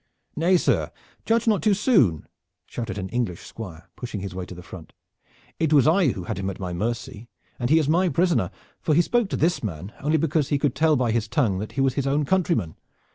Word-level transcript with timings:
"Nay, 0.35 0.57
sir, 0.57 0.89
judge 1.25 1.45
not 1.45 1.61
too 1.61 1.75
soon!" 1.75 2.25
shouted 2.65 2.97
an 2.97 3.07
English 3.09 3.45
squire, 3.45 3.87
pushing 3.95 4.19
his 4.21 4.33
way 4.33 4.47
to 4.47 4.55
the 4.55 4.63
front. 4.63 4.93
"It 5.59 5.71
was 5.73 5.85
I 5.85 6.07
who 6.13 6.23
had 6.23 6.39
him 6.39 6.49
at 6.49 6.59
my 6.59 6.73
mercy, 6.73 7.29
and 7.59 7.69
he 7.69 7.77
is 7.77 7.87
my 7.87 8.09
prisoner, 8.09 8.49
for 8.81 8.95
he 8.95 9.01
spoke 9.03 9.29
to 9.29 9.37
this 9.37 9.63
man 9.63 9.93
only 10.01 10.17
because 10.17 10.49
he 10.49 10.57
could 10.57 10.73
tell 10.73 10.95
by 10.95 11.11
his 11.11 11.27
tongue 11.27 11.59
that 11.59 11.73
he 11.73 11.81
was 11.81 11.93
his 11.93 12.07
own 12.07 12.25
countryman. 12.25 12.77